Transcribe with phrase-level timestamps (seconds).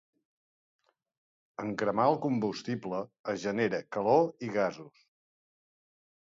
[1.63, 3.03] En cremar el combustible
[3.35, 5.05] es genera calor i gasos.